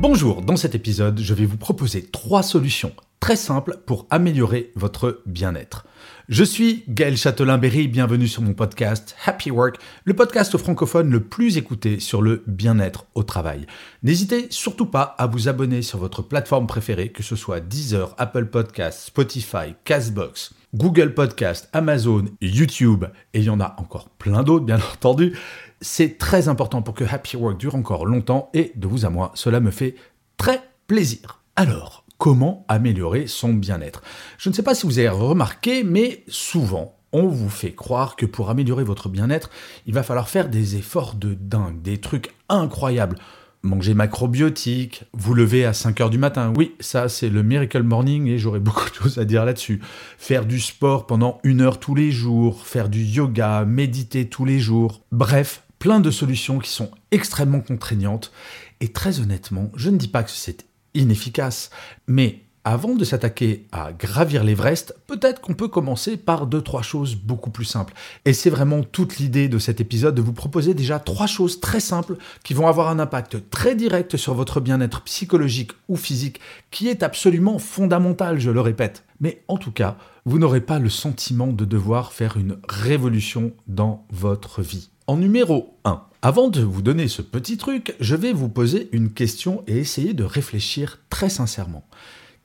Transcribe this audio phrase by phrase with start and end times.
[0.00, 5.22] Bonjour, dans cet épisode, je vais vous proposer trois solutions très simples pour améliorer votre
[5.26, 5.86] bien-être.
[6.28, 11.56] Je suis Gaël Châtelain-Berry, bienvenue sur mon podcast Happy Work, le podcast francophone le plus
[11.56, 13.66] écouté sur le bien-être au travail.
[14.04, 18.46] N'hésitez surtout pas à vous abonner sur votre plateforme préférée, que ce soit Deezer, Apple
[18.46, 24.64] Podcasts, Spotify, Castbox, Google Podcast, Amazon, YouTube, et il y en a encore plein d'autres
[24.64, 25.36] bien entendu.
[25.80, 29.32] C'est très important pour que Happy Work dure encore longtemps et de vous à moi,
[29.34, 29.94] cela me fait
[30.36, 31.42] très plaisir.
[31.56, 34.02] Alors, comment améliorer son bien-être?
[34.36, 38.26] Je ne sais pas si vous avez remarqué, mais souvent, on vous fait croire que
[38.26, 39.50] pour améliorer votre bien-être,
[39.86, 43.16] il va falloir faire des efforts de dingue, des trucs incroyables.
[43.62, 46.52] Manger macrobiotique, vous lever à 5 heures du matin.
[46.56, 49.80] Oui, ça c'est le miracle morning et j'aurais beaucoup de choses à dire là-dessus.
[50.16, 54.60] Faire du sport pendant une heure tous les jours, faire du yoga, méditer tous les
[54.60, 55.02] jours.
[55.10, 58.32] Bref, plein de solutions qui sont extrêmement contraignantes.
[58.80, 61.70] Et très honnêtement, je ne dis pas que c'est inefficace.
[62.06, 67.14] Mais avant de s'attaquer à gravir l'Everest, peut-être qu'on peut commencer par deux, trois choses
[67.16, 67.94] beaucoup plus simples.
[68.26, 71.80] Et c'est vraiment toute l'idée de cet épisode de vous proposer déjà trois choses très
[71.80, 76.88] simples qui vont avoir un impact très direct sur votre bien-être psychologique ou physique, qui
[76.88, 79.02] est absolument fondamental, je le répète.
[79.18, 79.96] Mais en tout cas,
[80.26, 84.90] vous n'aurez pas le sentiment de devoir faire une révolution dans votre vie.
[85.06, 89.10] En numéro 1, avant de vous donner ce petit truc, je vais vous poser une
[89.10, 91.88] question et essayer de réfléchir très sincèrement.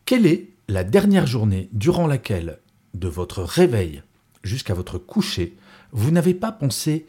[0.06, 2.60] Quelle est la dernière journée durant laquelle,
[2.94, 4.04] de votre réveil
[4.44, 5.56] jusqu'à votre coucher,
[5.94, 7.06] vous n'avez pas pensé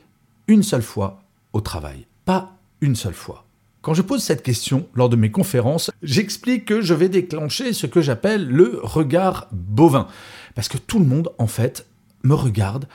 [0.47, 1.21] une seule fois
[1.53, 2.07] au travail?
[2.25, 3.47] Pas une seule fois.
[3.83, 7.87] Quand je pose cette question lors de mes conférences, j'explique que je vais déclencher ce
[7.89, 10.07] que j'appelle le regard bovin.
[10.55, 11.87] Parce que tout le monde, en fait,
[12.23, 12.87] me regarde,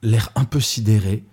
[0.00, 1.24] l'air un peu sidéré,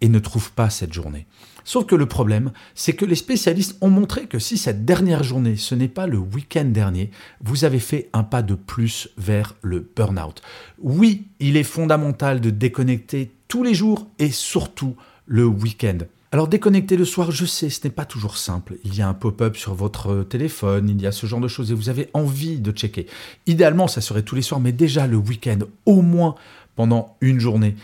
[0.00, 1.26] et ne trouve pas cette journée.
[1.64, 5.56] Sauf que le problème, c'est que les spécialistes ont montré que si cette dernière journée,
[5.56, 7.10] ce n'est pas le week-end dernier,
[7.42, 10.42] vous avez fait un pas de plus vers le burn-out.
[10.78, 14.94] Oui, il est fondamental de déconnecter tous les jours et surtout
[15.26, 15.98] le week-end.
[16.30, 18.76] Alors déconnecter le soir, je sais, ce n'est pas toujours simple.
[18.84, 21.72] Il y a un pop-up sur votre téléphone, il y a ce genre de choses
[21.72, 23.06] et vous avez envie de checker.
[23.46, 26.36] Idéalement, ça serait tous les soirs, mais déjà le week-end, au moins
[26.76, 27.74] pendant une journée,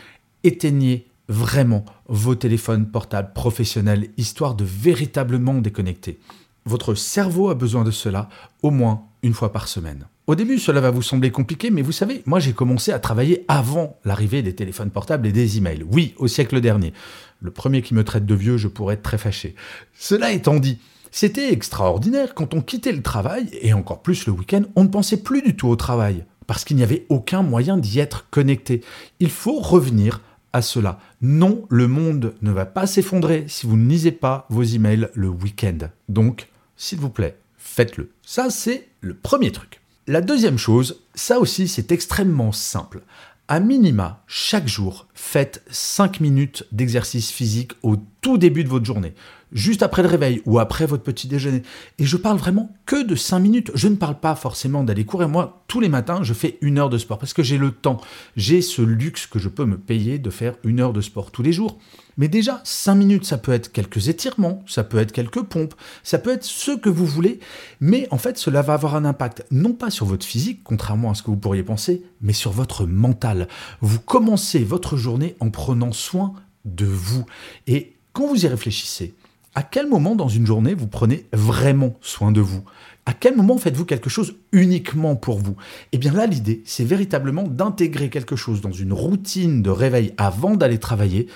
[0.44, 6.18] éteignez vraiment vos téléphones portables professionnels, histoire de véritablement déconnecter.
[6.64, 8.28] Votre cerveau a besoin de cela
[8.62, 10.06] au moins une fois par semaine.
[10.28, 13.44] Au début, cela va vous sembler compliqué, mais vous savez, moi j'ai commencé à travailler
[13.48, 15.84] avant l'arrivée des téléphones portables et des emails.
[15.90, 16.92] Oui, au siècle dernier.
[17.40, 19.56] Le premier qui me traite de vieux, je pourrais être très fâché.
[19.94, 20.78] Cela étant dit,
[21.10, 25.22] c'était extraordinaire quand on quittait le travail, et encore plus le week-end, on ne pensait
[25.22, 28.82] plus du tout au travail, parce qu'il n'y avait aucun moyen d'y être connecté.
[29.18, 30.20] Il faut revenir
[30.52, 30.98] à cela.
[31.20, 35.28] Non, le monde ne va pas s'effondrer si vous ne lisez pas vos emails le
[35.28, 35.78] week-end.
[36.08, 38.10] Donc, s'il vous plaît, faites-le.
[38.22, 39.80] Ça, c'est le premier truc.
[40.06, 43.02] La deuxième chose, ça aussi, c'est extrêmement simple.
[43.48, 49.14] À minima, chaque jour, faites 5 minutes d'exercice physique au tout début de votre journée
[49.52, 51.62] juste après le réveil ou après votre petit déjeuner.
[51.98, 53.70] Et je parle vraiment que de 5 minutes.
[53.74, 55.28] Je ne parle pas forcément d'aller courir.
[55.28, 58.00] Moi, tous les matins, je fais une heure de sport parce que j'ai le temps.
[58.36, 61.42] J'ai ce luxe que je peux me payer de faire une heure de sport tous
[61.42, 61.78] les jours.
[62.16, 66.18] Mais déjà, 5 minutes, ça peut être quelques étirements, ça peut être quelques pompes, ça
[66.18, 67.40] peut être ce que vous voulez.
[67.80, 71.14] Mais en fait, cela va avoir un impact non pas sur votre physique, contrairement à
[71.14, 73.48] ce que vous pourriez penser, mais sur votre mental.
[73.80, 77.24] Vous commencez votre journée en prenant soin de vous.
[77.66, 79.14] Et quand vous y réfléchissez,
[79.54, 82.64] à quel moment dans une journée vous prenez vraiment soin de vous?
[83.04, 85.56] À quel moment faites-vous quelque chose uniquement pour vous?
[85.92, 90.56] Eh bien là, l'idée, c'est véritablement d'intégrer quelque chose dans une routine de réveil avant
[90.56, 91.26] d'aller travailler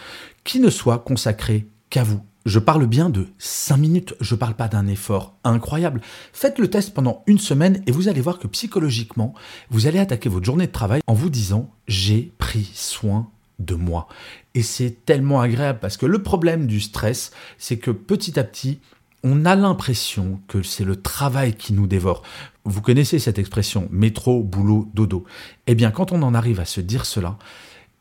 [0.45, 2.21] qui ne soit consacré qu'à vous.
[2.47, 6.01] Je parle bien de 5 minutes, je ne parle pas d'un effort incroyable.
[6.33, 9.35] Faites le test pendant une semaine et vous allez voir que psychologiquement,
[9.71, 14.08] vous allez attaquer votre journée de travail en vous disant j'ai pris soin de moi.
[14.55, 18.81] Et c'est tellement agréable parce que le problème du stress, c'est que petit à petit,
[19.23, 22.23] on a l'impression que c'est le travail qui nous dévore.
[22.64, 25.25] Vous connaissez cette expression métro, boulot, dodo.
[25.67, 27.38] Eh bien, quand on en arrive à se dire cela,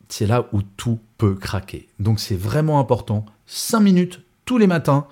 [0.08, 1.88] c'est là où tout peut craquer.
[1.98, 5.06] Donc c'est vraiment important 5 minutes tous les matins,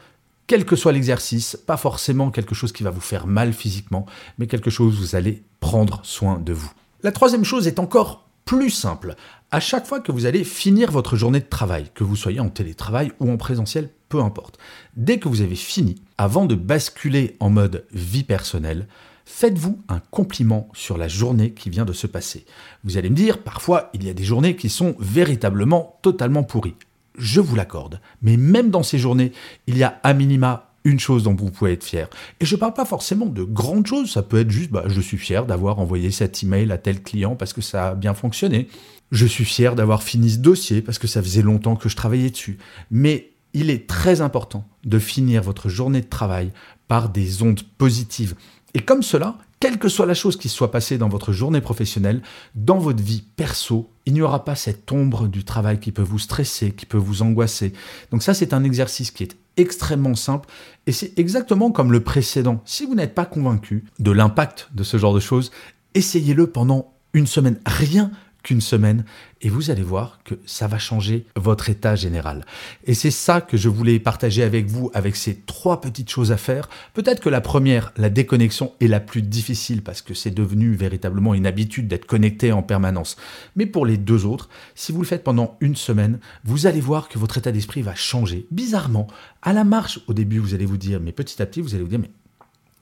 [0.47, 4.07] quel que soit l'exercice, pas forcément quelque chose qui va vous faire mal physiquement,
[4.39, 6.71] mais quelque chose où vous allez prendre soin de vous.
[7.03, 9.15] La troisième chose est encore plus simple.
[9.51, 12.49] À chaque fois que vous allez finir votre journée de travail, que vous soyez en
[12.49, 14.59] télétravail ou en présentiel, peu importe,
[14.97, 18.87] dès que vous avez fini, avant de basculer en mode vie personnelle,
[19.25, 22.45] faites-vous un compliment sur la journée qui vient de se passer.
[22.85, 26.77] Vous allez me dire, parfois, il y a des journées qui sont véritablement totalement pourries.
[27.17, 28.01] Je vous l'accorde.
[28.23, 29.33] Mais même dans ces journées,
[29.67, 32.09] il y a à minima une chose dont vous pouvez être fier.
[32.41, 35.01] Et je ne parle pas forcément de grandes choses, ça peut être juste, bah, je
[35.01, 38.69] suis fier d'avoir envoyé cet email à tel client parce que ça a bien fonctionné.
[39.11, 42.31] Je suis fier d'avoir fini ce dossier parce que ça faisait longtemps que je travaillais
[42.31, 42.59] dessus.
[42.91, 46.53] Mais il est très important de finir votre journée de travail
[46.89, 48.35] par des ondes positives.
[48.75, 52.21] Et comme cela, quelle que soit la chose qui soit passée dans votre journée professionnelle,
[52.55, 56.19] dans votre vie perso, il n'y aura pas cette ombre du travail qui peut vous
[56.19, 57.73] stresser, qui peut vous angoisser.
[58.11, 60.49] Donc ça, c'est un exercice qui est extrêmement simple
[60.87, 62.63] et c'est exactement comme le précédent.
[62.65, 65.51] Si vous n'êtes pas convaincu de l'impact de ce genre de choses,
[65.95, 67.59] essayez-le pendant une semaine.
[67.65, 68.11] Rien
[68.45, 69.05] qu'une semaine
[69.41, 72.47] et vous allez voir que ça va changer votre état général.
[72.85, 76.37] Et c'est ça que je voulais partager avec vous avec ces trois petites choses à
[76.37, 76.69] faire.
[76.95, 81.35] Peut-être que la première, la déconnexion, est la plus difficile parce que c'est devenu véritablement
[81.35, 83.17] une habitude d'être connecté en permanence.
[83.57, 87.09] Mais pour les deux autres, si vous le faites pendant une semaine, vous allez voir
[87.09, 88.47] que votre état d'esprit va changer.
[88.51, 89.09] Bizarrement,
[89.43, 91.83] à la marche, au début, vous allez vous dire, mais petit à petit, vous allez
[91.83, 92.11] vous dire, mais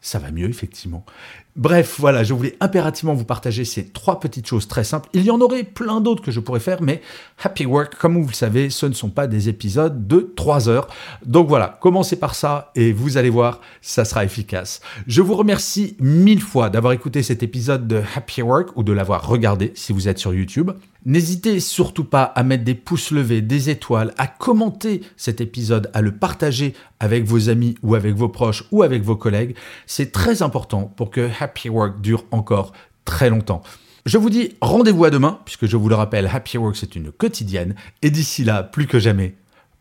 [0.03, 1.07] ça va mieux, effectivement.
[1.55, 5.09] Bref, voilà, je voulais impérativement vous partager ces trois petites choses très simples.
[5.13, 7.03] Il y en aurait plein d'autres que je pourrais faire, mais
[7.43, 10.89] Happy Work, comme vous le savez, ce ne sont pas des épisodes de 3 heures.
[11.25, 14.81] Donc voilà, commencez par ça et vous allez voir, ça sera efficace.
[15.07, 19.29] Je vous remercie mille fois d'avoir écouté cet épisode de Happy Work ou de l'avoir
[19.29, 20.71] regardé si vous êtes sur YouTube.
[21.05, 26.01] N'hésitez surtout pas à mettre des pouces levés, des étoiles, à commenter cet épisode, à
[26.01, 29.57] le partager avec vos amis ou avec vos proches ou avec vos collègues.
[29.87, 32.73] C'est très important pour que Happy Work dure encore
[33.05, 33.63] très longtemps.
[34.07, 37.11] Je vous dis rendez-vous à demain, puisque je vous le rappelle, Happy Work c'est une
[37.11, 39.35] quotidienne, et d'ici là, plus que jamais,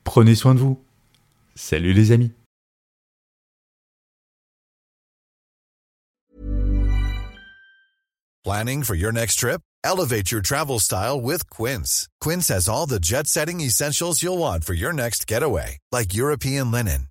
[0.04, 0.80] prenez soin de vous.
[1.56, 2.32] Salut les amis.
[8.44, 9.62] Planning for your next trip?
[9.84, 12.08] Elevate your travel style with Quince.
[12.20, 17.11] Quince has all the jet-setting essentials you'll want for your next getaway, like European linen